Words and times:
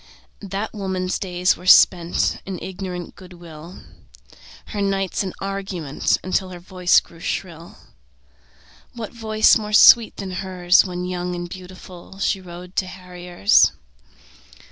That 0.41 0.73
woman's 0.73 1.19
days 1.19 1.55
were 1.55 1.67
spent 1.67 2.41
In 2.47 2.57
ignorant 2.59 3.15
good 3.15 3.33
will, 3.33 3.83
Her 4.69 4.81
nights 4.81 5.21
in 5.21 5.31
argument 5.39 6.17
Until 6.23 6.49
her 6.49 6.59
voice 6.59 6.99
grew 6.99 7.19
shrill. 7.19 7.77
What 8.93 9.13
voice 9.13 9.59
more 9.59 9.73
sweet 9.73 10.15
than 10.17 10.31
hers 10.41 10.83
When 10.83 11.05
young 11.05 11.35
and 11.35 11.47
beautiful, 11.47 12.17
She 12.17 12.41
rode 12.41 12.75
to 12.77 12.87
harriers? 12.87 13.73